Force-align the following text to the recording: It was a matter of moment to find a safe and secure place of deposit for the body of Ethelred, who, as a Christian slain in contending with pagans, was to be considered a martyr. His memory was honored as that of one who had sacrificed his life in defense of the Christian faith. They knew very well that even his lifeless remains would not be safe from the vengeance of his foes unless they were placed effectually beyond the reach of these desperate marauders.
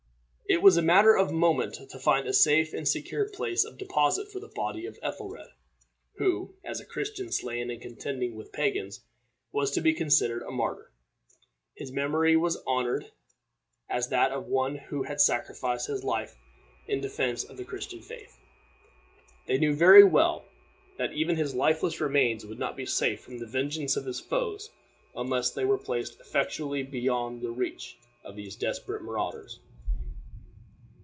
It 0.49 0.61
was 0.61 0.75
a 0.75 0.81
matter 0.81 1.15
of 1.15 1.31
moment 1.31 1.75
to 1.75 1.97
find 1.97 2.27
a 2.27 2.33
safe 2.33 2.73
and 2.73 2.85
secure 2.85 3.23
place 3.29 3.63
of 3.63 3.77
deposit 3.77 4.29
for 4.29 4.41
the 4.41 4.49
body 4.49 4.85
of 4.85 4.99
Ethelred, 5.01 5.47
who, 6.17 6.55
as 6.61 6.81
a 6.81 6.85
Christian 6.85 7.31
slain 7.31 7.71
in 7.71 7.79
contending 7.79 8.35
with 8.35 8.51
pagans, 8.51 8.99
was 9.53 9.71
to 9.71 9.79
be 9.79 9.93
considered 9.93 10.41
a 10.43 10.51
martyr. 10.51 10.91
His 11.73 11.93
memory 11.93 12.35
was 12.35 12.61
honored 12.67 13.13
as 13.87 14.09
that 14.09 14.33
of 14.33 14.47
one 14.47 14.75
who 14.75 15.03
had 15.03 15.21
sacrificed 15.21 15.87
his 15.87 16.03
life 16.03 16.35
in 16.85 16.99
defense 16.99 17.45
of 17.45 17.55
the 17.55 17.63
Christian 17.63 18.01
faith. 18.01 18.37
They 19.47 19.57
knew 19.57 19.73
very 19.73 20.03
well 20.03 20.43
that 20.97 21.13
even 21.13 21.37
his 21.37 21.55
lifeless 21.55 22.01
remains 22.01 22.45
would 22.45 22.59
not 22.59 22.75
be 22.75 22.85
safe 22.85 23.21
from 23.21 23.37
the 23.37 23.47
vengeance 23.47 23.95
of 23.95 24.03
his 24.03 24.19
foes 24.19 24.69
unless 25.15 25.51
they 25.51 25.63
were 25.63 25.77
placed 25.77 26.19
effectually 26.19 26.83
beyond 26.83 27.41
the 27.41 27.51
reach 27.51 27.97
of 28.25 28.35
these 28.35 28.57
desperate 28.57 29.01
marauders. 29.01 29.61